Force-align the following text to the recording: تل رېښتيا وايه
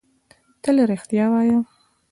تل 0.63 0.75
رېښتيا 0.91 1.25
وايه 1.31 1.57